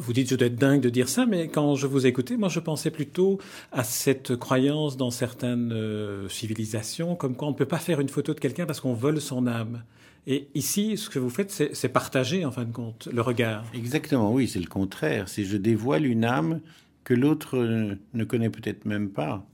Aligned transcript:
Vous 0.00 0.14
dites, 0.14 0.30
je 0.30 0.34
dois 0.34 0.46
être 0.46 0.56
dingue 0.56 0.80
de 0.80 0.88
dire 0.88 1.08
ça, 1.08 1.26
mais 1.26 1.48
quand 1.48 1.74
je 1.74 1.86
vous 1.86 2.06
écoutais, 2.06 2.36
moi, 2.38 2.48
je 2.48 2.58
pensais 2.58 2.90
plutôt 2.90 3.38
à 3.70 3.84
cette 3.84 4.34
croyance 4.36 4.96
dans 4.96 5.10
certaines 5.10 5.72
euh, 5.72 6.28
civilisations, 6.28 7.16
comme 7.16 7.36
quoi 7.36 7.48
on 7.48 7.50
ne 7.50 7.56
peut 7.56 7.66
pas 7.66 7.78
faire 7.78 8.00
une 8.00 8.08
photo 8.08 8.32
de 8.32 8.40
quelqu'un 8.40 8.64
parce 8.64 8.80
qu'on 8.80 8.94
vole 8.94 9.20
son 9.20 9.46
âme. 9.46 9.84
Et 10.26 10.48
ici, 10.54 10.96
ce 10.96 11.10
que 11.10 11.18
vous 11.18 11.30
faites, 11.30 11.50
c'est 11.50 11.88
partager, 11.88 12.44
en 12.44 12.50
fin 12.50 12.64
de 12.64 12.72
compte, 12.72 13.08
le 13.12 13.20
regard. 13.20 13.64
Exactement, 13.74 14.32
oui, 14.32 14.48
c'est 14.48 14.60
le 14.60 14.68
contraire. 14.68 15.28
C'est 15.28 15.44
je 15.44 15.56
dévoile 15.56 16.06
une 16.06 16.24
âme 16.24 16.60
que 17.04 17.14
l'autre 17.14 17.58
ne 17.58 18.24
connaît 18.24 18.50
peut-être 18.50 18.86
même 18.86 19.10
pas. 19.10 19.46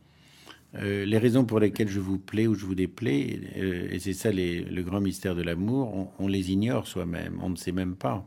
Euh, 0.75 1.05
les 1.07 1.19
raisons 1.19 1.45
pour 1.45 1.61
lesquelles 1.61 1.89
je 1.89 2.01
vous 2.01 2.19
plais 2.19 2.47
ou 2.47 2.55
je 2.55 2.67
vous 2.67 2.75
déplais, 2.75 3.41
euh, 3.57 3.89
et 3.91 3.99
c'est 3.99 4.13
ça 4.13 4.31
le 4.33 4.83
grand 4.83 5.01
mystère 5.01 5.35
de 5.35 5.43
l'amour, 5.43 6.13
on, 6.19 6.29
les 6.29 6.53
ignore 6.53 6.87
soi-même, 6.87 7.39
on 7.43 7.51
ne 7.51 7.57
sait 7.57 7.73
même 7.73 7.95
pas. 7.97 8.27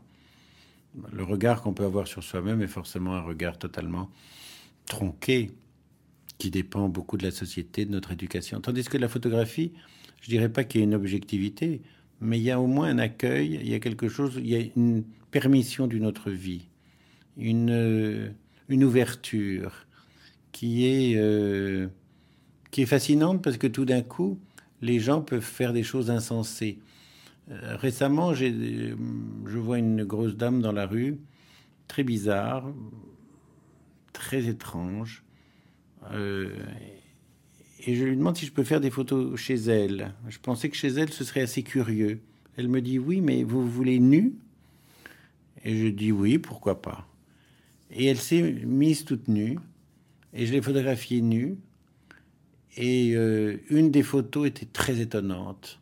Le 1.12 1.22
regard 1.22 1.62
qu'on 1.62 1.72
peut 1.72 1.84
avoir 1.84 2.06
sur 2.06 2.22
soi-même 2.22 2.62
est 2.62 2.68
forcément 2.68 3.14
un 3.14 3.22
regard 3.22 3.58
totalement 3.58 4.10
tronqué, 4.86 5.52
qui 6.38 6.50
dépend 6.50 6.88
beaucoup 6.88 7.16
de 7.16 7.22
la 7.22 7.30
société, 7.30 7.84
de 7.84 7.90
notre 7.90 8.12
éducation. 8.12 8.60
Tandis 8.60 8.84
que 8.84 8.98
la 8.98 9.08
photographie, 9.08 9.72
je 10.20 10.30
dirais 10.30 10.48
pas 10.48 10.64
qu'il 10.64 10.80
y 10.80 10.82
a 10.82 10.86
une 10.86 10.94
objectivité, 10.94 11.82
mais 12.20 12.38
il 12.38 12.42
y 12.42 12.50
a 12.50 12.60
au 12.60 12.66
moins 12.66 12.88
un 12.88 12.98
accueil, 12.98 13.58
il 13.62 13.68
y 13.68 13.74
a 13.74 13.78
quelque 13.78 14.08
chose, 14.08 14.34
il 14.36 14.48
y 14.48 14.56
a 14.56 14.64
une 14.76 15.04
permission 15.30 15.86
d'une 15.86 16.06
autre 16.06 16.30
vie, 16.30 16.66
une, 17.36 18.34
une 18.68 18.84
ouverture 18.84 19.86
qui 20.52 20.86
est... 20.86 21.14
Euh, 21.16 21.88
qui 22.70 22.82
est 22.82 22.86
fascinante 22.86 23.42
parce 23.42 23.56
que 23.56 23.66
tout 23.66 23.84
d'un 23.84 24.02
coup, 24.02 24.38
les 24.80 25.00
gens 25.00 25.22
peuvent 25.22 25.40
faire 25.40 25.72
des 25.72 25.82
choses 25.82 26.10
insensées. 26.10 26.78
Euh, 27.50 27.76
récemment, 27.76 28.32
je 28.34 28.94
vois 29.58 29.78
une 29.78 30.04
grosse 30.04 30.36
dame 30.36 30.60
dans 30.60 30.72
la 30.72 30.86
rue, 30.86 31.18
très 31.88 32.04
bizarre, 32.04 32.72
très 34.12 34.46
étrange, 34.46 35.24
euh, 36.12 36.54
et 37.86 37.94
je 37.94 38.04
lui 38.04 38.16
demande 38.16 38.36
si 38.36 38.46
je 38.46 38.52
peux 38.52 38.62
faire 38.62 38.80
des 38.80 38.90
photos 38.90 39.38
chez 39.38 39.54
elle. 39.54 40.14
Je 40.28 40.38
pensais 40.38 40.68
que 40.68 40.76
chez 40.76 40.88
elle, 40.88 41.12
ce 41.12 41.24
serait 41.24 41.40
assez 41.40 41.62
curieux. 41.62 42.20
Elle 42.56 42.68
me 42.68 42.80
dit 42.80 42.98
oui, 42.98 43.20
mais 43.20 43.42
vous 43.42 43.68
voulez 43.68 43.98
nu 43.98 44.34
Et 45.64 45.76
je 45.76 45.88
dis 45.88 46.12
oui, 46.12 46.38
pourquoi 46.38 46.82
pas. 46.82 47.06
Et 47.90 48.06
elle 48.06 48.18
s'est 48.18 48.42
mise 48.64 49.04
toute 49.04 49.28
nue, 49.28 49.58
et 50.32 50.46
je 50.46 50.52
l'ai 50.52 50.62
photographiée 50.62 51.22
nue. 51.22 51.56
Et 52.76 53.16
euh, 53.16 53.56
une 53.68 53.90
des 53.90 54.04
photos 54.04 54.46
était 54.46 54.66
très 54.66 55.00
étonnante. 55.00 55.79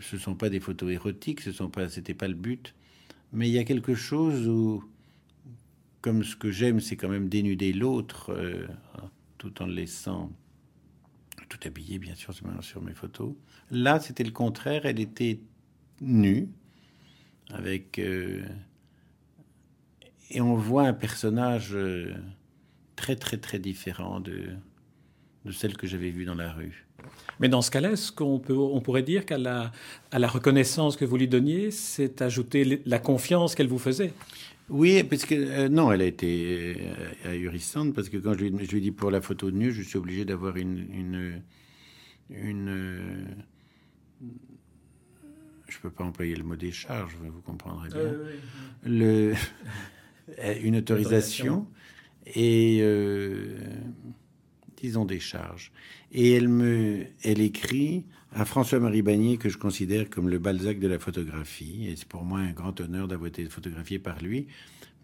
Ce 0.00 0.16
ne 0.16 0.20
sont 0.20 0.34
pas 0.34 0.48
des 0.48 0.60
photos 0.60 0.90
érotiques, 0.90 1.40
ce 1.40 1.52
sont 1.52 1.68
pas, 1.68 1.88
c'était 1.88 2.14
pas 2.14 2.28
le 2.28 2.34
but. 2.34 2.74
Mais 3.32 3.48
il 3.48 3.52
y 3.52 3.58
a 3.58 3.64
quelque 3.64 3.94
chose 3.94 4.48
où, 4.48 4.84
comme 6.00 6.24
ce 6.24 6.36
que 6.36 6.50
j'aime, 6.50 6.80
c'est 6.80 6.96
quand 6.96 7.08
même 7.08 7.28
dénuder 7.28 7.72
l'autre, 7.72 8.30
euh, 8.30 8.66
tout 9.38 9.62
en 9.62 9.66
le 9.66 9.74
laissant 9.74 10.30
tout 11.48 11.58
habillé, 11.66 11.98
bien 11.98 12.14
sûr, 12.14 12.32
sur 12.60 12.82
mes 12.82 12.94
photos. 12.94 13.34
Là, 13.70 14.00
c'était 14.00 14.24
le 14.24 14.30
contraire. 14.30 14.86
Elle 14.86 15.00
était 15.00 15.40
nue, 16.00 16.48
avec 17.50 17.98
euh, 17.98 18.42
et 20.30 20.40
on 20.40 20.54
voit 20.54 20.86
un 20.86 20.94
personnage 20.94 21.76
très 22.96 23.16
très 23.16 23.36
très 23.36 23.58
différent 23.58 24.20
de 24.20 24.56
celle 25.50 25.76
que 25.76 25.86
j'avais 25.86 26.10
vue 26.10 26.24
dans 26.24 26.34
la 26.34 26.50
rue. 26.52 26.86
Mais 27.40 27.48
dans 27.48 27.62
ce 27.62 27.70
cas-là, 27.70 27.92
est-ce 27.92 28.12
qu'on 28.12 28.38
peut, 28.38 28.56
on 28.56 28.80
pourrait 28.80 29.02
dire 29.02 29.26
qu'à 29.26 29.38
la, 29.38 29.72
à 30.10 30.18
la 30.18 30.28
reconnaissance 30.28 30.96
que 30.96 31.04
vous 31.04 31.16
lui 31.16 31.28
donniez, 31.28 31.70
c'est 31.70 32.22
ajouter 32.22 32.82
la 32.86 32.98
confiance 32.98 33.54
qu'elle 33.54 33.68
vous 33.68 33.78
faisait? 33.78 34.12
Oui, 34.68 35.02
parce 35.02 35.24
que 35.24 35.34
euh, 35.34 35.68
non, 35.68 35.92
elle 35.92 36.02
a 36.02 36.06
été 36.06 36.76
euh, 37.24 37.32
ahurissante 37.32 37.94
parce 37.94 38.08
que 38.08 38.16
quand 38.16 38.34
je 38.34 38.44
lui, 38.44 38.64
je 38.64 38.70
lui 38.70 38.80
dis 38.80 38.90
pour 38.90 39.10
la 39.10 39.20
photo 39.20 39.50
de 39.50 39.56
nu, 39.56 39.72
je 39.72 39.82
suis 39.82 39.98
obligé 39.98 40.24
d'avoir 40.24 40.56
une, 40.56 40.78
une, 40.78 41.42
une 42.30 42.68
euh, 42.68 43.24
je 45.68 45.78
peux 45.78 45.90
pas 45.90 46.04
employer 46.04 46.36
le 46.36 46.44
mot 46.44 46.56
décharge, 46.56 47.16
vous 47.20 47.42
comprendrez 47.42 47.88
bien. 47.88 48.14
Le, 48.84 49.34
une 50.62 50.76
autorisation 50.76 51.66
et 52.34 52.78
ont 54.98 55.04
des 55.04 55.20
charges. 55.20 55.72
Et 56.12 56.32
elle 56.32 56.48
me, 56.48 57.06
elle 57.22 57.40
écrit 57.40 58.04
à 58.32 58.44
François-Marie 58.44 59.02
Bagné, 59.02 59.36
que 59.36 59.48
je 59.48 59.58
considère 59.58 60.08
comme 60.08 60.28
le 60.28 60.38
Balzac 60.38 60.78
de 60.78 60.88
la 60.88 60.98
photographie. 60.98 61.86
Et 61.88 61.96
c'est 61.96 62.08
pour 62.08 62.24
moi 62.24 62.40
un 62.40 62.52
grand 62.52 62.80
honneur 62.80 63.08
d'avoir 63.08 63.28
été 63.28 63.44
photographié 63.46 63.98
par 63.98 64.22
lui. 64.22 64.46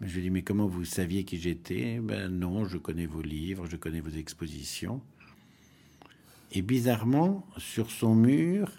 Mais 0.01 0.07
je 0.07 0.15
lui 0.15 0.23
dis, 0.23 0.29
mais 0.29 0.41
comment 0.41 0.67
vous 0.67 0.85
saviez 0.85 1.23
qui 1.23 1.39
j'étais? 1.39 1.99
Ben 1.99 2.29
non, 2.29 2.65
je 2.65 2.77
connais 2.77 3.05
vos 3.05 3.21
livres, 3.21 3.67
je 3.69 3.75
connais 3.75 3.99
vos 3.99 4.09
expositions. 4.09 5.01
Et 6.51 6.61
bizarrement, 6.61 7.45
sur 7.57 7.91
son 7.91 8.15
mur, 8.15 8.71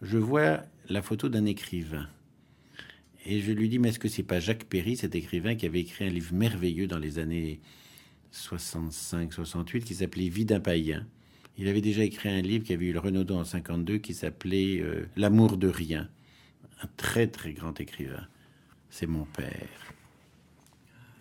je 0.00 0.18
vois 0.18 0.62
la 0.88 1.02
photo 1.02 1.28
d'un 1.28 1.44
écrivain. 1.44 2.08
Et 3.24 3.40
je 3.40 3.52
lui 3.52 3.68
dis, 3.68 3.78
mais 3.78 3.90
est-ce 3.90 4.00
que 4.00 4.08
c'est 4.08 4.24
pas 4.24 4.40
Jacques 4.40 4.64
Perry, 4.64 4.96
cet 4.96 5.14
écrivain 5.14 5.54
qui 5.54 5.66
avait 5.66 5.80
écrit 5.80 6.04
un 6.04 6.10
livre 6.10 6.34
merveilleux 6.34 6.88
dans 6.88 6.98
les 6.98 7.20
années 7.20 7.60
65-68 8.32 9.80
qui 9.80 9.94
s'appelait 9.94 10.28
Vie 10.28 10.44
d'un 10.44 10.60
païen. 10.60 11.06
Il 11.58 11.68
avait 11.68 11.80
déjà 11.80 12.02
écrit 12.02 12.30
un 12.30 12.40
livre 12.40 12.64
qui 12.64 12.72
avait 12.72 12.86
eu 12.86 12.92
le 12.92 12.98
Renaudot 12.98 13.36
en 13.36 13.44
52 13.44 13.98
qui 13.98 14.14
s'appelait 14.14 14.80
euh, 14.80 15.06
L'amour 15.16 15.58
de 15.58 15.68
rien. 15.68 16.08
Un 16.82 16.88
très 16.96 17.26
très 17.26 17.52
grand 17.52 17.78
écrivain. 17.80 18.26
C'est 18.90 19.06
mon 19.06 19.24
père. 19.24 19.68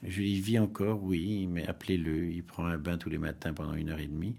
Je 0.03 0.19
lui 0.19 0.39
vit 0.39 0.57
encore, 0.57 1.03
oui, 1.03 1.47
mais 1.47 1.67
appelez-le. 1.67 2.31
Il 2.31 2.43
prend 2.43 2.65
un 2.65 2.77
bain 2.77 2.97
tous 2.97 3.09
les 3.09 3.17
matins 3.17 3.53
pendant 3.53 3.73
une 3.73 3.89
heure 3.89 3.99
et 3.99 4.07
demie. 4.07 4.35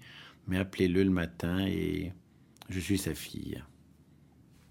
Mais 0.48 0.58
appelez-le 0.58 1.04
le 1.04 1.10
matin 1.10 1.64
et 1.66 2.12
je 2.68 2.80
suis 2.80 2.98
sa 2.98 3.14
fille. 3.14 3.62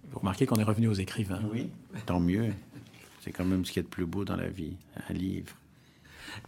Vous 0.10 0.20
remarquez 0.20 0.46
qu'on 0.46 0.58
est 0.58 0.64
revenu 0.64 0.88
aux 0.88 0.94
écrivains. 0.94 1.42
Oui, 1.54 1.70
tant 2.06 2.20
mieux. 2.20 2.52
C'est 3.22 3.32
quand 3.32 3.46
même 3.46 3.64
ce 3.64 3.72
qu'il 3.72 3.82
y 3.82 3.86
a 3.86 3.88
de 3.88 3.88
plus 3.88 4.06
beau 4.06 4.26
dans 4.26 4.36
la 4.36 4.50
vie, 4.50 4.76
un 5.08 5.14
livre. 5.14 5.56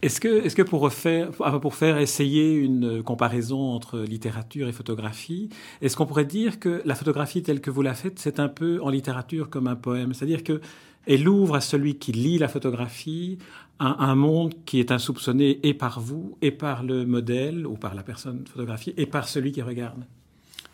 Est-ce 0.02 0.20
que, 0.20 0.44
est-ce 0.44 0.56
que 0.56 0.62
pour 0.62 1.74
faire 1.74 1.98
essayer 1.98 2.54
une 2.54 3.02
comparaison 3.02 3.70
entre 3.70 4.00
littérature 4.00 4.68
et 4.68 4.72
photographie, 4.72 5.48
est-ce 5.80 5.96
qu'on 5.96 6.06
pourrait 6.06 6.24
dire 6.24 6.58
que 6.58 6.82
la 6.84 6.94
photographie 6.94 7.42
telle 7.42 7.60
que 7.60 7.70
vous 7.70 7.82
la 7.82 7.94
faites, 7.94 8.18
c'est 8.18 8.40
un 8.40 8.48
peu 8.48 8.80
en 8.82 8.90
littérature 8.90 9.50
comme 9.50 9.66
un 9.66 9.76
poème? 9.76 10.14
C'est-à-dire 10.14 10.44
que 10.44 10.60
elle 11.06 11.28
ouvre 11.28 11.56
à 11.56 11.60
celui 11.60 11.96
qui 11.96 12.12
lit 12.12 12.38
la 12.38 12.48
photographie 12.48 13.38
un, 13.78 13.96
un, 13.98 14.14
monde 14.14 14.54
qui 14.64 14.80
est 14.80 14.90
insoupçonné 14.90 15.60
et 15.66 15.74
par 15.74 16.00
vous, 16.00 16.38
et 16.40 16.50
par 16.50 16.82
le 16.82 17.04
modèle, 17.04 17.66
ou 17.66 17.74
par 17.74 17.94
la 17.94 18.02
personne 18.02 18.44
photographiée, 18.46 18.94
et 18.96 19.06
par 19.06 19.28
celui 19.28 19.52
qui 19.52 19.62
regarde. 19.62 20.06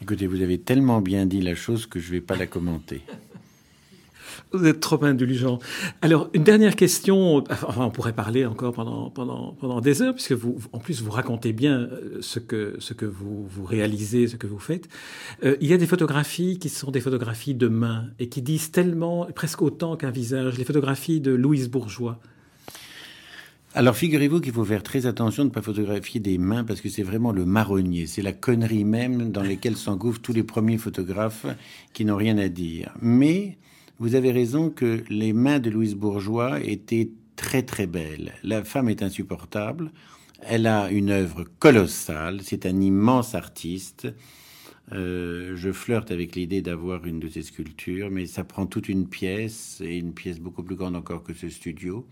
Écoutez, 0.03 0.27
vous 0.27 0.41
avez 0.41 0.59
tellement 0.59 1.01
bien 1.01 1.27
dit 1.27 1.41
la 1.41 1.55
chose 1.55 1.87
que 1.87 1.99
je 1.99 2.09
ne 2.09 2.13
vais 2.13 2.21
pas 2.21 2.37
la 2.37 2.47
commenter. 2.47 3.03
Vous 4.53 4.67
êtes 4.67 4.81
trop 4.81 5.03
indulgent. 5.05 5.59
Alors, 6.03 6.29
une 6.35 6.45
dernière 6.45 6.77
question. 6.77 7.45
On 7.77 7.91
pourrait 7.91 8.13
parler 8.13 8.47
encore 8.47 8.73
pendant, 8.73 9.11
pendant, 9.11 9.57
pendant 9.61 9.81
des 9.81 10.03
heures, 10.03 10.15
puisque 10.15 10.33
vous, 10.33 10.59
en 10.73 10.79
plus, 10.79 11.03
vous 11.03 11.11
racontez 11.11 11.53
bien 11.53 11.81
euh, 11.81 12.19
ce 12.21 12.39
que, 12.39 12.77
ce 12.79 12.95
que 12.95 13.07
vous, 13.07 13.47
vous 13.47 13.65
réalisez, 13.65 14.29
ce 14.29 14.37
que 14.37 14.47
vous 14.47 14.59
faites. 14.59 14.89
Euh, 15.45 15.57
il 15.61 15.69
y 15.69 15.73
a 15.73 15.77
des 15.77 15.87
photographies 15.87 16.59
qui 16.59 16.69
sont 16.69 16.91
des 16.91 17.01
photographies 17.01 17.55
de 17.55 17.69
main 17.69 18.09
et 18.19 18.29
qui 18.29 18.43
disent 18.43 18.71
tellement, 18.71 19.27
presque 19.35 19.63
autant 19.63 19.97
qu'un 19.97 20.11
visage. 20.11 20.59
Les 20.59 20.65
photographies 20.65 21.21
de 21.21 21.33
Louise 21.33 21.69
Bourgeois. 21.69 22.19
Alors 23.73 23.95
figurez-vous 23.95 24.41
qu'il 24.41 24.53
faut 24.53 24.65
faire 24.65 24.83
très 24.83 25.07
attention 25.07 25.45
de 25.45 25.51
ne 25.51 25.55
pas 25.55 25.63
photographier 25.63 26.19
des 26.19 26.39
mains 26.39 26.65
parce 26.65 26.81
que 26.81 26.89
c'est 26.89 27.05
vraiment 27.05 27.31
le 27.31 27.45
marronnier, 27.45 28.09
c'est 28.09 28.21
la 28.21 28.33
connerie 28.33 28.83
même 28.83 29.31
dans 29.31 29.45
laquelle 29.45 29.77
s'engouffrent 29.77 30.21
tous 30.21 30.33
les 30.33 30.43
premiers 30.43 30.77
photographes 30.77 31.47
qui 31.93 32.05
n'ont 32.05 32.17
rien 32.17 32.37
à 32.39 32.49
dire. 32.49 32.93
Mais 33.01 33.59
vous 34.01 34.15
avez 34.15 34.33
raison 34.33 34.71
que 34.71 35.05
les 35.11 35.35
mains 35.35 35.59
de 35.59 35.69
Louise 35.69 35.95
Bourgeois 35.95 36.59
étaient 36.65 37.11
très 37.37 37.63
très 37.63 37.87
belles. 37.87 38.33
La 38.43 38.65
femme 38.65 38.89
est 38.89 39.03
insupportable. 39.03 39.93
Elle 40.41 40.67
a 40.67 40.91
une 40.91 41.11
œuvre 41.11 41.45
colossale. 41.59 42.41
C'est 42.43 42.65
un 42.65 42.81
immense 42.81 43.35
artiste. 43.35 44.09
Euh, 44.93 45.55
je 45.55 45.71
flirte 45.71 46.11
avec 46.11 46.35
l'idée 46.35 46.63
d'avoir 46.63 47.05
une 47.05 47.21
de 47.21 47.29
ses 47.29 47.43
sculptures, 47.43 48.11
mais 48.11 48.25
ça 48.25 48.43
prend 48.43 48.65
toute 48.65 48.89
une 48.89 49.07
pièce 49.07 49.83
et 49.85 49.99
une 49.99 50.15
pièce 50.15 50.41
beaucoup 50.41 50.63
plus 50.63 50.77
grande 50.77 50.97
encore 50.97 51.23
que 51.23 51.35
ce 51.35 51.51
studio. 51.51 52.09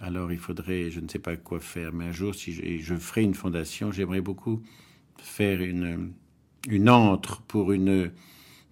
Alors 0.00 0.32
il 0.32 0.38
faudrait, 0.38 0.90
je 0.90 1.00
ne 1.00 1.08
sais 1.08 1.18
pas 1.18 1.36
quoi 1.36 1.60
faire, 1.60 1.92
mais 1.92 2.06
un 2.06 2.12
jour, 2.12 2.34
si 2.34 2.52
je, 2.52 2.94
ferai 2.94 3.22
une 3.22 3.34
fondation, 3.34 3.92
j'aimerais 3.92 4.22
beaucoup 4.22 4.62
faire 5.18 5.60
une, 5.60 6.12
une 6.68 6.90
pour 7.48 7.72
une, 7.72 8.12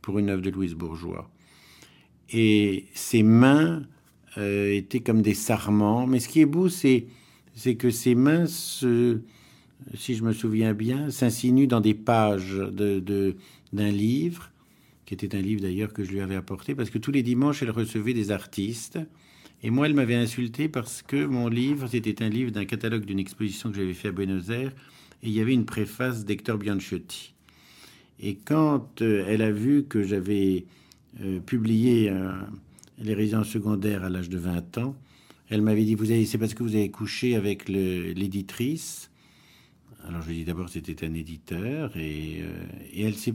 pour 0.01 0.19
une 0.19 0.31
œuvre 0.31 0.43
de 0.43 0.51
Louise 0.51 0.75
Bourgeois 0.75 1.31
et 2.31 2.87
ses 2.95 3.23
mains 3.23 3.83
euh, 4.39 4.73
étaient 4.73 5.01
comme 5.01 5.23
des 5.23 5.35
sarments. 5.35 6.07
Mais 6.07 6.21
ce 6.21 6.29
qui 6.29 6.41
est 6.41 6.47
beau, 6.47 6.69
c'est, 6.69 7.07
que 7.79 7.91
ses 7.91 8.15
mains, 8.15 8.47
si 8.47 8.85
je 8.85 10.23
me 10.23 10.33
souviens 10.33 10.75
bien, 10.75 11.11
s'insinuent 11.11 11.69
dans 11.69 11.81
des 11.81 11.95
pages 11.95 12.57
d'un 12.57 13.91
livre, 13.91 14.51
qui 15.07 15.15
était 15.15 15.37
un 15.37 15.41
livre 15.41 15.63
d'ailleurs 15.63 15.93
que 15.93 16.05
je 16.05 16.11
lui 16.11 16.21
avais 16.21 16.37
apporté, 16.37 16.75
parce 16.75 16.91
que 16.91 16.99
tous 16.99 17.13
les 17.13 17.23
dimanches, 17.23 17.63
elle 17.63 17.71
recevait 17.71 18.15
des 18.15 18.31
artistes, 18.31 18.99
Et 19.63 19.71
moi, 19.71 19.87
elle 19.87 19.95
m'avait 19.95 20.17
insulté 20.17 20.69
parce 20.69 21.01
que 21.03 21.25
mon 21.25 21.49
livre, 21.49 21.87
c'était 21.87 22.23
un 22.23 22.29
livre 22.29 22.51
d'un 22.51 22.67
catalogue 22.67 23.07
d'une 23.07 23.19
exposition 23.19 23.71
que 23.71 23.77
j'avais 23.77 23.95
fait 23.95 24.09
à 24.09 24.13
Buenos 24.13 24.51
Aires, 24.51 24.73
et 25.23 25.29
il 25.29 25.33
y 25.33 25.41
avait 25.41 25.55
une 25.55 25.65
préface 25.65 26.25
d'Hector 26.27 26.59
Bianchotti. 26.59 27.33
Et 28.21 28.37
quand 28.37 29.03
euh, 29.03 29.25
elle 29.29 29.43
a 29.43 29.51
vu 29.51 29.85
que 29.85 30.03
j'avais 30.03 30.67
euh, 31.21 31.41
publié 31.41 32.11
euh, 32.11 32.33
Les 32.99 33.15
résidences 33.15 33.49
secondaires 33.49 34.05
à 34.05 34.09
l'âge 34.09 34.29
de 34.29 34.39
20 34.39 34.79
ans, 34.79 34.97
elle 35.49 35.63
m'avait 35.63 35.85
dit, 35.85 35.95
vous 35.95 36.11
avez, 36.11 36.25
c'est 36.25 36.39
parce 36.39 36.55
que 36.55 36.63
vous 36.63 36.75
avez 36.75 36.91
couché 36.91 37.37
avec 37.37 37.69
l'éditrice. 37.69 39.11
Alors 40.07 40.23
je 40.23 40.29
lui 40.29 40.37
ai 40.37 40.39
dit 40.39 40.45
d'abord 40.45 40.69
c'était 40.69 41.05
un 41.05 41.15
éditeur 41.15 41.97
et, 41.97 42.45
et 42.93 43.03
elle 43.03 43.17
s'est 43.17 43.35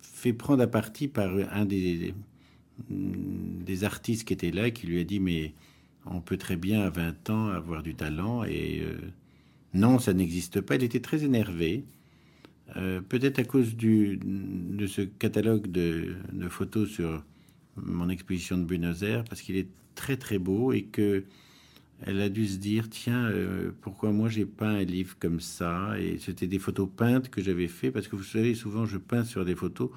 fait 0.00 0.32
prendre 0.32 0.62
à 0.62 0.68
partie 0.68 1.08
par 1.08 1.32
un 1.52 1.64
des, 1.64 2.14
des 2.88 3.84
artistes 3.84 4.24
qui 4.24 4.34
étaient 4.34 4.52
là 4.52 4.70
qui 4.70 4.86
lui 4.86 5.00
a 5.00 5.04
dit 5.04 5.18
mais 5.18 5.52
on 6.06 6.20
peut 6.20 6.36
très 6.36 6.54
bien 6.54 6.82
à 6.82 6.90
20 6.90 7.30
ans 7.30 7.48
avoir 7.48 7.82
du 7.82 7.96
talent 7.96 8.44
et 8.44 8.84
non 9.74 9.98
ça 9.98 10.12
n'existe 10.12 10.60
pas. 10.60 10.76
Elle 10.76 10.84
était 10.84 11.00
très 11.00 11.24
énervée. 11.24 11.84
Euh, 12.76 13.00
peut-être 13.00 13.38
à 13.38 13.44
cause 13.44 13.76
de 13.76 14.86
ce 14.86 15.02
catalogue 15.02 15.70
de, 15.70 16.16
photos 16.48 16.88
sur 16.88 17.22
mon 17.76 18.08
exposition 18.08 18.58
de 18.58 18.64
Buenos 18.64 19.02
Aires, 19.02 19.24
parce 19.24 19.42
qu'il 19.42 19.56
est 19.56 19.68
très 19.94 20.16
très 20.16 20.38
beau 20.38 20.72
et 20.72 20.82
que 20.84 21.24
elle 22.04 22.20
a 22.20 22.28
dû 22.28 22.48
se 22.48 22.56
dire 22.56 22.88
tiens 22.90 23.26
euh, 23.26 23.70
pourquoi 23.80 24.10
moi 24.10 24.28
j'ai 24.28 24.46
pas 24.46 24.68
un 24.68 24.82
livre 24.82 25.16
comme 25.20 25.38
ça? 25.38 25.98
Et 26.00 26.18
c'était 26.18 26.48
des 26.48 26.58
photos 26.58 26.88
peintes 26.96 27.28
que 27.28 27.40
j'avais 27.40 27.68
fait 27.68 27.92
parce 27.92 28.08
que 28.08 28.16
vous 28.16 28.24
savez 28.24 28.54
souvent 28.54 28.86
je 28.86 28.98
peins 28.98 29.24
sur 29.24 29.44
des 29.44 29.54
photos 29.54 29.90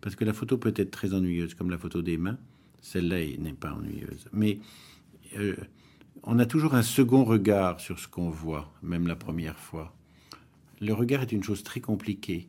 parce 0.00 0.14
que 0.14 0.24
la 0.24 0.32
photo 0.34 0.56
peut 0.56 0.72
être 0.76 0.90
très 0.90 1.14
ennuyeuse 1.14 1.54
comme 1.54 1.70
la 1.70 1.78
photo 1.78 2.00
des 2.00 2.16
mains. 2.16 2.38
Celle-là 2.80 3.18
n'est 3.38 3.54
pas 3.54 3.72
ennuyeuse. 3.72 4.28
Mais 4.32 4.58
euh, 5.36 5.56
on 6.22 6.38
a 6.38 6.46
toujours 6.46 6.74
un 6.74 6.82
second 6.82 7.24
regard 7.24 7.80
sur 7.80 7.98
ce 7.98 8.06
qu'on 8.06 8.30
voit 8.30 8.72
même 8.82 9.08
la 9.08 9.16
première 9.16 9.58
fois 9.58 9.94
le 10.82 10.92
regard 10.94 11.22
est 11.22 11.32
une 11.32 11.44
chose 11.44 11.62
très 11.62 11.80
compliquée. 11.80 12.48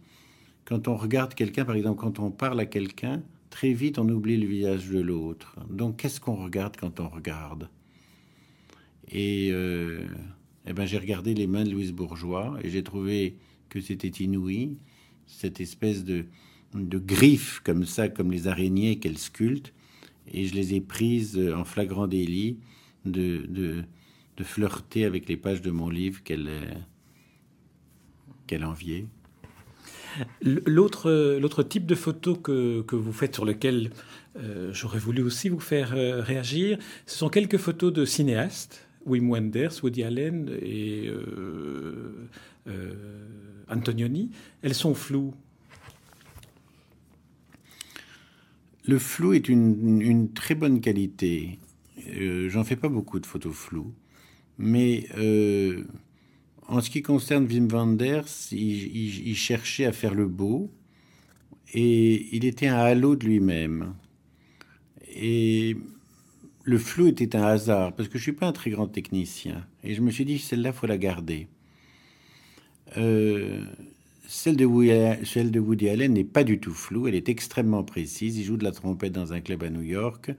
Quand 0.65 0.87
on 0.87 0.95
regarde 0.95 1.35
quelqu'un, 1.35 1.65
par 1.65 1.75
exemple, 1.75 1.99
quand 1.99 2.17
on 2.19 2.31
parle 2.31 2.59
à 2.59 2.65
quelqu'un, 2.65 3.21
très 3.51 3.73
vite 3.73 3.99
on 3.99 4.09
oublie 4.09 4.37
le 4.37 4.47
visage 4.47 4.89
de 4.89 4.99
l'autre. 4.99 5.55
Donc 5.69 5.97
qu'est-ce 5.97 6.19
qu'on 6.19 6.35
regarde 6.35 6.75
quand 6.75 6.99
on 6.99 7.07
regarde? 7.07 7.69
Et 9.11 9.49
euh, 9.51 10.03
eh 10.65 10.73
ben, 10.73 10.85
j'ai 10.85 10.97
regardé 10.97 11.35
les 11.35 11.45
mains 11.45 11.63
de 11.63 11.69
Louise 11.69 11.93
Bourgeois 11.93 12.57
et 12.63 12.71
j'ai 12.71 12.83
trouvé 12.83 13.37
que 13.69 13.79
c'était 13.79 14.07
inouï, 14.07 14.77
cette 15.27 15.61
espèce 15.61 16.03
de, 16.03 16.25
de 16.73 16.97
griffe 16.97 17.59
comme 17.63 17.85
ça, 17.85 18.09
comme 18.09 18.31
les 18.31 18.47
araignées 18.47 18.97
qu'elle 18.97 19.19
sculpte. 19.19 19.73
Et 20.31 20.47
je 20.47 20.55
les 20.55 20.73
ai 20.73 20.81
prises 20.81 21.39
en 21.55 21.65
flagrant 21.65 22.07
délit 22.07 22.57
de, 23.05 23.45
de, 23.47 23.83
de 24.37 24.43
flirter 24.43 25.05
avec 25.05 25.29
les 25.29 25.37
pages 25.37 25.61
de 25.61 25.69
mon 25.69 25.89
livre 25.89 26.23
qu'elle 26.23 26.49
quel 28.53 28.65
envier. 28.65 29.07
L'autre, 30.43 31.39
l'autre 31.41 31.63
type 31.63 31.87
de 31.87 31.95
photo 31.95 32.35
que, 32.35 32.83
que, 32.83 32.95
vous 32.95 33.11
faites, 33.11 33.33
sur 33.33 33.45
lequel 33.45 33.89
euh, 34.37 34.71
j'aurais 34.71 34.99
voulu 34.99 35.23
aussi 35.23 35.49
vous 35.49 35.59
faire 35.59 35.95
euh, 35.95 36.21
réagir, 36.21 36.77
ce 37.07 37.17
sont 37.17 37.29
quelques 37.29 37.57
photos 37.57 37.91
de 37.91 38.05
cinéastes, 38.05 38.87
Wim 39.07 39.31
Wenders, 39.31 39.71
Woody 39.81 40.03
Allen 40.03 40.55
et 40.61 41.09
euh, 41.09 42.27
Antonioni. 43.67 44.29
Elles 44.61 44.75
sont 44.75 44.93
floues. 44.93 45.33
Le 48.85 48.99
flou 48.99 49.33
est 49.33 49.49
une, 49.49 49.99
une 49.99 50.31
très 50.31 50.53
bonne 50.53 50.79
qualité. 50.79 51.57
J'en 52.49 52.63
fais 52.63 52.75
pas 52.75 52.89
beaucoup 52.89 53.19
de 53.19 53.25
photos 53.25 53.55
floues, 53.55 53.93
mais 54.59 55.07
en 56.73 56.81
ce 56.81 56.89
qui 56.89 57.03
concerne 57.03 57.45
Wim 57.45 57.67
Wenders, 57.67 58.51
il, 58.51 59.35
cherchait 59.35 59.85
à 59.85 59.91
faire 59.91 60.15
le 60.15 60.27
beau 60.27 60.71
et 61.71 62.35
il 62.35 62.45
était 62.45 62.65
un 62.67 62.77
halo 62.77 63.15
de 63.15 63.27
lui-même. 63.27 63.93
Et 65.15 65.77
le 66.63 66.77
flou 66.79 67.07
était 67.07 67.35
un 67.35 67.43
hasard 67.43 67.93
parce 67.93 68.09
que 68.09 68.17
je 68.17 68.23
suis 68.23 68.31
pas 68.31 68.47
un 68.47 68.53
très 68.53 68.71
grand 68.71 68.87
technicien 68.87 69.67
et 69.83 69.93
je 69.93 70.01
me 70.01 70.09
suis 70.09 70.25
dit 70.25 70.39
celle-là 70.39 70.73
faut 70.73 70.87
la 70.87 70.97
garder. 70.97 71.47
Euh, 72.97 73.63
celle 74.27 74.57
de, 74.57 74.65
Woody, 74.65 75.25
celle 75.25 75.51
de 75.51 75.59
Woody 75.59 75.89
Allen 75.89 76.13
n'est 76.13 76.23
pas 76.23 76.43
du 76.43 76.59
tout 76.59 76.73
floue, 76.73 77.07
elle 77.07 77.15
est 77.15 77.29
extrêmement 77.29 77.83
précise. 77.83 78.35
Il 78.39 78.45
joue 78.45 78.57
de 78.57 78.63
la 78.63 78.71
trompette 78.71 79.13
dans 79.13 79.31
un 79.31 79.41
club 79.41 79.61
à 79.61 79.69
New 79.69 79.83
York 79.83 80.31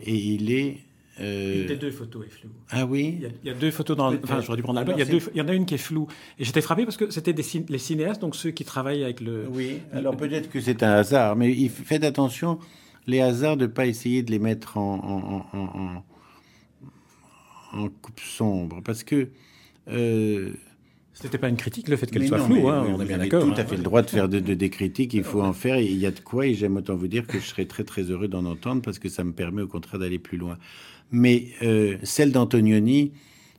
et 0.00 0.16
il 0.16 0.50
est 0.50 0.78
euh... 1.20 1.62
Une 1.62 1.66
des 1.66 1.76
deux 1.76 1.90
photos 1.90 2.26
est 2.26 2.30
floue. 2.30 2.50
Ah 2.70 2.86
oui 2.86 3.20
il 3.42 3.48
y, 3.48 3.50
a, 3.50 3.54
deux 3.54 3.70
photos 3.70 3.96
dans. 3.96 4.14
Enfin, 4.14 4.40
j'aurais 4.40 4.56
dû 4.56 4.62
prendre 4.62 4.78
l'album. 4.78 4.94
Il, 4.98 5.14
y 5.14 5.20
il 5.34 5.36
y 5.36 5.40
en 5.40 5.48
a 5.48 5.52
une 5.52 5.66
qui 5.66 5.74
est 5.74 5.78
floue. 5.78 6.06
Et 6.38 6.44
j'étais 6.44 6.60
frappé 6.60 6.84
parce 6.84 6.96
que 6.96 7.10
c'était 7.10 7.32
les 7.32 7.78
cinéastes, 7.78 8.20
donc 8.20 8.36
ceux 8.36 8.50
qui 8.50 8.64
travaillent 8.64 9.04
avec 9.04 9.20
le. 9.20 9.46
Oui, 9.50 9.80
alors 9.92 10.16
peut-être 10.16 10.50
que 10.50 10.60
c'est 10.60 10.82
un 10.82 10.92
hasard, 10.92 11.36
mais 11.36 11.52
il 11.52 11.70
faites 11.70 12.04
attention, 12.04 12.58
les 13.06 13.20
hasards, 13.20 13.56
de 13.56 13.66
ne 13.66 13.70
pas 13.70 13.86
essayer 13.86 14.22
de 14.22 14.30
les 14.30 14.38
mettre 14.38 14.76
en, 14.76 15.46
en, 15.52 15.58
en, 15.58 16.04
en 17.78 17.88
coupe 17.88 18.20
sombre. 18.20 18.80
Parce 18.84 19.02
que. 19.02 19.28
Euh, 19.88 20.52
c'était 21.20 21.38
pas 21.38 21.48
une 21.48 21.56
critique 21.56 21.88
le 21.88 21.96
fait 21.96 22.06
qu'elle 22.06 22.28
soit 22.28 22.38
floue, 22.38 22.68
hein, 22.68 22.86
on 22.88 23.00
est 23.00 23.04
bien 23.04 23.18
d'accord. 23.18 23.42
Tout 23.42 23.50
à 23.50 23.62
hein. 23.62 23.66
fait 23.66 23.76
le 23.76 23.82
droit 23.82 24.02
de 24.02 24.10
faire 24.10 24.28
de, 24.28 24.38
des 24.38 24.70
critiques, 24.70 25.14
il 25.14 25.24
faut 25.24 25.42
en 25.42 25.52
faire, 25.52 25.74
et 25.76 25.84
il 25.84 25.98
y 25.98 26.06
a 26.06 26.12
de 26.12 26.20
quoi, 26.20 26.46
et 26.46 26.54
j'aime 26.54 26.76
autant 26.76 26.94
vous 26.94 27.08
dire 27.08 27.26
que 27.26 27.40
je 27.40 27.44
serais 27.44 27.64
très 27.64 27.82
très 27.82 28.02
heureux 28.02 28.28
d'en 28.28 28.44
entendre 28.44 28.82
parce 28.82 29.00
que 29.00 29.08
ça 29.08 29.24
me 29.24 29.32
permet 29.32 29.62
au 29.62 29.66
contraire 29.66 29.98
d'aller 29.98 30.20
plus 30.20 30.38
loin. 30.38 30.58
Mais 31.10 31.48
euh, 31.62 31.96
celle 32.02 32.32
d'Antonioni 32.32 33.12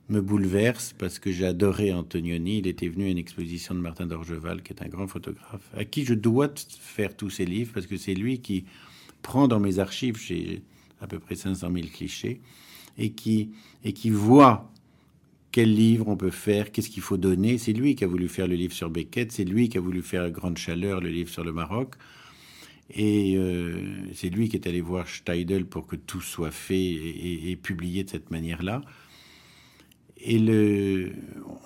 me 0.08 0.20
bouleverse 0.20 0.94
parce 0.98 1.18
que 1.18 1.30
j'ai 1.30 1.46
adoré 1.46 1.92
Antonioni. 1.92 2.58
Il 2.58 2.66
était 2.66 2.88
venu 2.88 3.06
à 3.06 3.08
une 3.08 3.18
exposition 3.18 3.74
de 3.74 3.80
Martin 3.80 4.06
d'Orgeval, 4.06 4.62
qui 4.62 4.72
est 4.72 4.82
un 4.82 4.88
grand 4.88 5.06
photographe, 5.06 5.70
à 5.76 5.84
qui 5.84 6.04
je 6.04 6.14
dois 6.14 6.50
faire 6.80 7.16
tous 7.16 7.30
ses 7.30 7.44
livres 7.44 7.72
parce 7.72 7.86
que 7.86 7.96
c'est 7.96 8.14
lui 8.14 8.40
qui 8.40 8.64
prend 9.22 9.48
dans 9.48 9.60
mes 9.60 9.78
archives, 9.78 10.18
j'ai 10.18 10.62
à 11.00 11.06
peu 11.06 11.18
près 11.18 11.34
500 11.34 11.70
000 11.72 11.86
clichés, 11.92 12.40
et 12.98 13.10
qui, 13.10 13.50
et 13.84 13.92
qui 13.92 14.10
voit 14.10 14.70
quel 15.52 15.74
livre 15.74 16.08
on 16.08 16.16
peut 16.16 16.30
faire, 16.30 16.70
qu'est-ce 16.70 16.90
qu'il 16.90 17.02
faut 17.02 17.16
donner. 17.16 17.58
C'est 17.58 17.72
lui 17.72 17.94
qui 17.94 18.04
a 18.04 18.06
voulu 18.06 18.28
faire 18.28 18.46
le 18.46 18.54
livre 18.54 18.72
sur 18.72 18.90
Beckett, 18.90 19.32
c'est 19.32 19.44
lui 19.44 19.68
qui 19.68 19.78
a 19.78 19.80
voulu 19.80 20.02
faire 20.02 20.30
Grande 20.30 20.58
Chaleur, 20.58 21.00
le 21.00 21.08
livre 21.08 21.30
sur 21.30 21.44
le 21.44 21.52
Maroc. 21.52 21.94
Et 22.92 23.36
euh, 23.36 24.08
c'est 24.14 24.30
lui 24.30 24.48
qui 24.48 24.56
est 24.56 24.66
allé 24.66 24.80
voir 24.80 25.06
Steidel 25.08 25.64
pour 25.64 25.86
que 25.86 25.96
tout 25.96 26.20
soit 26.20 26.50
fait 26.50 26.82
et, 26.82 27.56
publié 27.56 28.02
de 28.04 28.10
cette 28.10 28.30
manière-là. 28.30 28.80
Et 30.22 31.12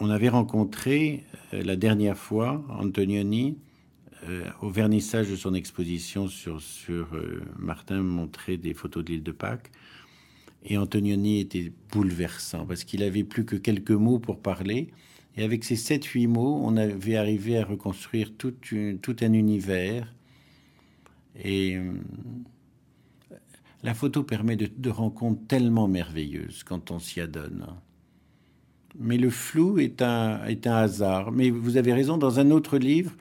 on 0.00 0.10
avait 0.10 0.28
rencontré 0.28 1.24
euh, 1.52 1.62
la 1.62 1.76
dernière 1.76 2.16
fois 2.16 2.62
Antonioni 2.68 3.56
euh, 4.28 4.44
au 4.60 4.68
vernissage 4.68 5.30
de 5.30 5.36
son 5.36 5.54
exposition 5.54 6.28
sur, 6.28 6.60
sur 6.60 7.08
Martin 7.58 8.02
montrait 8.02 8.58
des 8.58 8.74
photos 8.74 9.04
de 9.04 9.12
l'île 9.12 9.22
de 9.22 9.32
Pâques. 9.32 9.70
Et 10.66 10.76
Antonioni 10.76 11.40
était 11.40 11.72
bouleversant 11.90 12.66
parce 12.66 12.84
qu'il 12.84 13.02
avait 13.02 13.24
plus 13.24 13.44
que 13.44 13.56
quelques 13.56 13.90
mots 13.90 14.18
pour 14.18 14.40
parler. 14.40 14.88
Et 15.36 15.42
avec 15.42 15.64
ces 15.64 15.74
7-8 15.74 16.28
mots, 16.28 16.60
on 16.62 16.76
avait 16.76 17.16
arrivé 17.16 17.58
à 17.58 17.64
reconstruire 17.64 18.32
tout 18.36 18.54
un 19.20 19.32
univers 19.32 20.14
et 21.42 21.76
euh, 21.76 21.92
la 23.82 23.94
photo 23.94 24.22
permet 24.22 24.56
de, 24.56 24.90
rencontres 24.90 25.46
tellement 25.46 25.88
merveilleuses 25.88 26.62
quand 26.64 26.90
on 26.90 26.98
s'y 26.98 27.20
adonne. 27.20 27.66
Mais 28.98 29.18
le 29.18 29.30
flou 29.30 29.78
est 29.78 30.02
un, 30.02 30.44
est 30.44 30.66
un 30.66 30.76
hasard. 30.76 31.32
Mais 31.32 31.50
vous 31.50 31.76
avez 31.76 31.92
raison, 31.92 32.16
dans 32.16 32.38
un 32.38 32.50
autre 32.50 32.78
livre, 32.78 33.12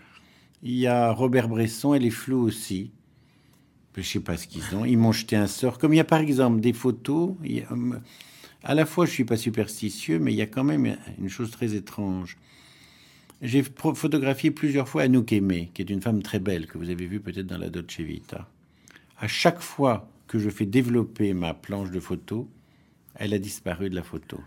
il 0.62 0.76
y 0.76 0.88
a 0.88 1.12
Robert 1.12 1.50
Bresson, 1.50 1.94
elle 1.94 2.06
est 2.06 2.12
floue 2.12 2.44
aussi. 2.44 2.92
Je 3.96 4.00
ne 4.00 4.06
sais 4.06 4.20
pas 4.20 4.38
ce 4.38 4.48
qu'ils 4.48 4.76
ont. 4.76 4.86
Ils 4.86 4.98
m'ont 4.98 5.12
jeté 5.12 5.36
un 5.36 5.48
sort. 5.48 5.78
Comme 5.78 5.94
il 5.94 5.98
y 5.98 6.00
a 6.00 6.06
par 6.06 6.20
exemple 6.20 6.62
des 6.62 6.74
photos, 6.74 7.36
à 8.64 8.74
la 8.74 8.86
fois 8.86 9.06
je 9.06 9.12
suis 9.12 9.26
pas 9.26 9.38
superstitieux, 9.38 10.20
mais 10.20 10.34
il 10.34 10.38
y 10.38 10.42
a 10.42 10.48
quand 10.48 10.64
même 10.64 10.98
une 11.20 11.30
chose 11.30 11.52
très 11.52 11.76
étrange. 11.76 12.38
J'ai 13.44 13.62
photographié 13.62 14.52
plusieurs 14.52 14.88
fois 14.88 15.02
Anouk 15.02 15.34
Aimé, 15.34 15.70
qui 15.74 15.82
est 15.82 15.90
une 15.90 16.02
femme 16.02 16.24
très 16.24 16.40
belle, 16.40 16.66
que 16.66 16.78
vous 16.78 16.90
avez 16.90 17.06
vue 17.06 17.20
peut-être 17.20 17.46
dans 17.46 17.58
la 17.58 17.70
Dolce 17.70 18.00
Vita. 18.00 18.48
À 19.20 19.28
chaque 19.28 19.60
fois 19.60 20.10
que 20.28 20.40
je 20.40 20.50
fais 20.50 20.66
développer 20.66 21.34
ma 21.34 21.54
planche 21.54 21.92
de 21.92 22.00
photo, 22.00 22.50
elle 23.16 23.34
a 23.34 23.40
disparu 23.40 23.90
de 23.90 23.96
la 23.96 24.04
photo. 24.04 24.40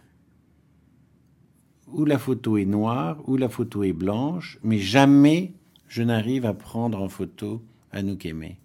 Ou 1.88 2.06
la 2.06 2.18
photo 2.18 2.56
est 2.56 2.64
noire, 2.64 3.22
ou 3.28 3.36
la 3.36 3.50
photo 3.50 3.84
est 3.84 3.92
blanche, 3.92 4.58
mais 4.62 4.78
jamais 4.78 5.52
je 5.88 6.02
n'arrive 6.02 6.46
à 6.46 6.54
prendre 6.54 7.02
en 7.02 7.10
photo 7.10 7.62
Anouk 7.92 8.24
Aimé. 8.24 8.56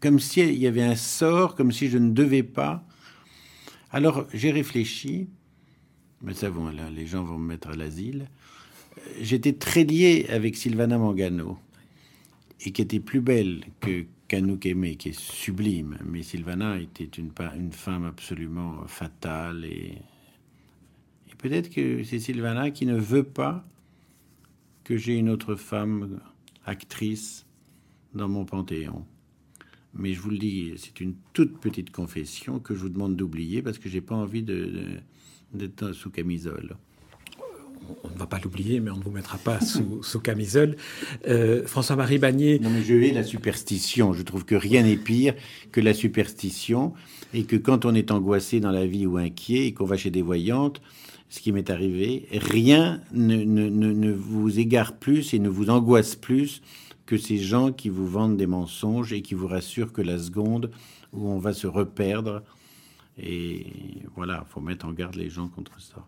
Comme 0.00 0.20
s'il 0.20 0.52
y 0.58 0.66
avait 0.66 0.82
un 0.82 0.96
sort, 0.96 1.54
comme 1.54 1.72
si 1.72 1.88
je 1.88 1.96
ne 1.96 2.10
devais 2.10 2.42
pas. 2.42 2.84
Alors 3.90 4.26
j'ai 4.34 4.50
réfléchi, 4.50 5.30
mais 6.20 6.34
ça, 6.34 6.50
bon, 6.50 6.66
là, 6.66 6.90
les 6.90 7.06
gens 7.06 7.24
vont 7.24 7.38
me 7.38 7.48
mettre 7.48 7.70
à 7.70 7.74
l'asile 7.74 8.28
j'étais 9.20 9.52
très 9.52 9.84
lié 9.84 10.26
avec 10.28 10.56
Sylvana 10.56 10.98
Mangano 10.98 11.58
et 12.64 12.72
qui 12.72 12.82
était 12.82 13.00
plus 13.00 13.20
belle 13.20 13.64
que 13.80 14.04
qu'Anouk 14.28 14.64
aimait, 14.66 14.94
qui 14.94 15.10
est 15.10 15.18
sublime. 15.18 15.98
Mais 16.06 16.22
Sylvana 16.22 16.80
était 16.80 17.04
une, 17.04 17.32
femme 17.72 18.04
absolument 18.04 18.86
fatale. 18.86 19.64
Et, 19.64 19.98
et 21.30 21.34
peut-être 21.36 21.68
que 21.68 22.02
c'est 22.02 22.18
Sylvana 22.18 22.70
qui 22.70 22.86
ne 22.86 22.96
veut 22.96 23.24
pas 23.24 23.66
que 24.84 24.96
j'ai 24.96 25.16
une 25.16 25.28
autre 25.28 25.54
femme 25.54 26.20
actrice 26.64 27.46
dans 28.14 28.28
mon 28.28 28.44
panthéon. 28.44 29.04
Mais 29.94 30.14
je 30.14 30.20
vous 30.20 30.30
le 30.30 30.38
dis, 30.38 30.72
c'est 30.76 31.00
une 31.00 31.14
toute 31.34 31.60
petite 31.60 31.90
confession 31.90 32.58
que 32.58 32.74
je 32.74 32.80
vous 32.80 32.88
demande 32.88 33.16
d'oublier 33.16 33.60
parce 33.60 33.78
que 33.78 33.90
j'ai 33.90 34.00
pas 34.00 34.14
envie 34.14 34.42
d'être 34.42 35.92
sous 35.92 36.10
camisole 36.10 36.76
on 38.04 38.10
ne 38.10 38.18
va 38.18 38.26
pas 38.26 38.38
l'oublier, 38.42 38.80
mais 38.80 38.90
on 38.90 38.96
ne 38.96 39.02
vous 39.02 39.10
mettra 39.10 39.38
pas 39.38 39.60
sous, 39.60 40.20
camisole. 40.22 40.76
Euh, 41.26 41.66
François-Marie 41.66 42.18
Bagné. 42.18 42.58
Non, 42.58 42.70
mais 42.70 42.82
je 42.82 42.94
hais 42.94 43.12
la 43.12 43.24
superstition. 43.24 44.12
Je 44.12 44.22
trouve 44.22 44.44
que 44.44 44.54
rien 44.54 44.82
n'est 44.82 44.96
pire 44.96 45.34
que 45.70 45.80
la 45.80 45.94
superstition 45.94 46.92
et 47.34 47.44
que 47.44 47.56
quand 47.56 47.84
on 47.84 47.94
est 47.94 48.10
angoissé 48.10 48.60
dans 48.60 48.70
la 48.70 48.86
vie 48.86 49.06
ou 49.06 49.16
inquiet 49.16 49.66
et 49.66 49.74
qu'on 49.74 49.86
va 49.86 49.96
chez 49.96 50.10
des 50.10 50.22
voyantes, 50.22 50.80
ce 51.28 51.40
qui 51.40 51.50
m'est 51.52 51.70
arrivé, 51.70 52.28
rien 52.32 53.00
ne, 53.12 54.12
vous 54.12 54.58
égare 54.58 54.96
plus 54.96 55.32
et 55.32 55.38
ne 55.38 55.48
vous 55.48 55.70
angoisse 55.70 56.14
plus 56.14 56.60
que 57.06 57.16
ces 57.16 57.38
gens 57.38 57.72
qui 57.72 57.88
vous 57.88 58.06
vendent 58.06 58.36
des 58.36 58.46
mensonges 58.46 59.12
et 59.12 59.22
qui 59.22 59.34
vous 59.34 59.48
rassurent 59.48 59.92
que 59.92 60.02
la 60.02 60.18
seconde 60.18 60.70
où 61.12 61.28
on 61.28 61.38
va 61.38 61.54
se 61.54 61.66
reperdre. 61.66 62.42
Et 63.18 63.66
voilà, 64.14 64.44
faut 64.50 64.60
mettre 64.60 64.86
en 64.86 64.92
garde 64.92 65.14
les 65.14 65.30
gens 65.30 65.48
contre 65.48 65.80
ça. 65.80 66.06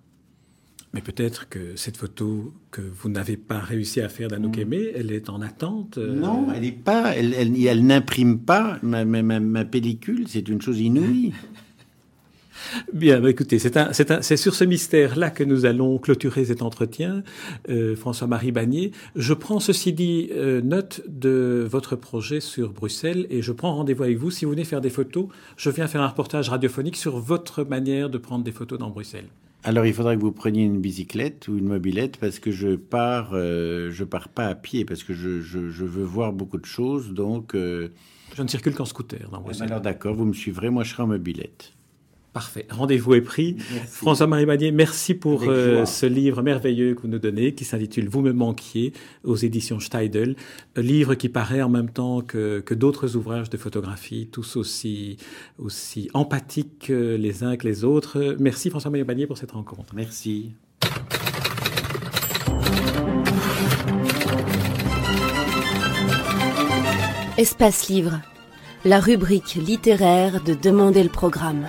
Mais 0.95 1.01
peut-être 1.01 1.49
que 1.49 1.75
cette 1.75 1.97
photo 1.97 2.55
que 2.71 2.81
vous 2.81 3.09
n'avez 3.09 3.37
pas 3.37 3.59
réussi 3.59 4.01
à 4.01 4.09
faire 4.09 4.29
d'Anouk 4.29 4.59
mm. 4.59 4.73
Elle 4.95 5.11
est 5.11 5.29
en 5.29 5.43
attente. 5.43 5.99
Euh, 5.99 6.15
non, 6.15 6.47
elle 6.55 6.63
n'est 6.63 6.71
pas. 6.71 7.17
Elle, 7.17 7.35
elle, 7.35 7.85
n'imprime 7.85 8.39
pas 8.39 8.79
ma, 8.83 9.05
ma, 9.05 9.41
ma, 9.41 9.65
pellicule. 9.65 10.29
C'est 10.29 10.49
une 10.49 10.63
chose 10.63 10.81
inouïe. 10.81 11.33
Bien, 12.93 13.21
bah, 13.21 13.29
écoutez, 13.29 13.59
c'est 13.59 14.37
sur 14.37 14.55
ce 14.55 14.65
mystère-là 14.65 15.31
que 15.31 15.43
nous 15.43 15.67
allons 15.67 15.99
clôturer 15.99 16.45
cet 16.45 16.63
entretien, 16.63 17.25
euh, 17.69 17.97
François-Marie 17.97 18.53
Bagné. 18.53 18.93
Je 19.17 19.35
prends 19.35 19.59
ceci 19.59 19.93
dit 19.93 20.29
euh, 20.33 20.63
note 20.63 21.03
de 21.09 21.67
votre 21.69 21.97
projet 21.97 22.39
sur 22.39 22.73
Bruxelles 22.73 23.27
et 23.31 23.43
je 23.43 23.51
prends 23.51 23.75
rendez-vous 23.75 24.05
avec 24.05 24.19
vous. 24.19 24.31
Si 24.31 24.45
vous 24.45 24.53
venez 24.53 24.65
faire 24.65 24.81
des 24.81 24.91
photos, 24.91 25.27
je 25.57 25.71
viens 25.71 25.89
faire 25.89 26.03
un 26.03 26.09
reportage 26.09 26.49
radiophonique 26.49 26.97
sur 26.97 27.19
votre 27.19 27.65
manière 27.65 28.11
de 28.11 28.19
prendre 28.19 28.45
des 28.45 28.53
photos 28.53 28.79
dans 28.79 28.91
Bruxelles. 28.91 29.29
Alors, 29.67 29.87
il 29.87 29.95
faudra 29.95 30.15
que 30.15 30.21
vous 30.21 30.31
preniez 30.31 30.65
une 30.65 30.79
bicyclette 30.79 31.49
ou 31.49 31.57
une 31.57 31.67
mobilette 31.67 32.19
parce 32.19 32.39
que 32.39 32.51
je 32.51 32.77
pars, 32.77 33.31
euh, 33.33 33.91
je 33.91 34.05
pars 34.05 34.29
pas 34.29 34.47
à 34.47 34.55
pied 34.55 34.85
parce 34.85 35.03
que 35.03 35.15
je, 35.15 35.41
je, 35.41 35.59
veux 35.59 36.05
voir 36.05 36.35
beaucoup 36.35 36.59
de 36.59 36.67
choses. 36.67 37.15
Donc, 37.15 37.55
euh, 37.55 37.89
je 38.37 38.43
ne 38.43 38.49
circule 38.49 38.75
qu'en 38.75 38.85
scooter 38.85 39.31
dans 39.31 39.41
Bruxelles. 39.41 39.69
Alors, 39.69 39.81
d'accord, 39.81 40.15
vous 40.15 40.27
me 40.27 40.35
suivrez. 40.35 40.69
Moi, 40.69 40.85
je 40.85 40.91
serai 40.91 41.05
en 41.05 41.07
mobilette. 41.07 41.73
Parfait. 42.35 42.67
Rendez-vous 42.69 43.15
est 43.15 43.21
pris. 43.21 43.57
François-Marie 43.87 44.45
Magnier, 44.45 44.73
merci 44.73 45.15
pour 45.15 45.45
euh, 45.45 45.85
ce 45.85 46.05
livre 46.05 46.43
merveilleux 46.43 46.97
que 46.97 47.03
vous 47.03 47.09
nous 47.09 47.21
donnez, 47.21 47.55
qui 47.55 47.65
s'intitule 47.65 48.09
Vous 48.09 48.23
me 48.23 48.33
manquiez, 48.33 48.93
aux 49.23 49.37
éditions 49.37 49.79
Steidel. 49.79 50.35
Un 50.75 50.83
livre 50.83 51.15
qui 51.15 51.29
paraît 51.29 51.63
en 51.63 51.69
même 51.69 51.91
temps 51.91 52.23
que, 52.23 52.59
que 52.59 52.75
d'autres 52.75 53.15
ouvrages 53.15 53.51
de 53.51 53.57
photographie, 53.57 54.29
tous 54.33 54.57
aussi, 54.57 55.17
aussi 55.59 56.11
empathiques 56.13 56.89
les 56.89 57.45
uns 57.45 57.57
que 57.57 57.69
les 57.69 57.85
autres. 57.85 58.35
Merci 58.41 58.69
François-Marie 58.69 59.05
Magnier 59.05 59.29
pour 59.29 59.39
cette 59.39 59.53
rencontre. 59.53 59.95
Merci. 59.95 60.55
Espace 67.39 67.89
Livre, 67.89 68.21
la 68.85 68.99
rubrique 68.99 69.55
littéraire 69.55 70.43
de 70.43 70.55
Demander 70.55 71.05
le 71.05 71.11
programme. 71.11 71.69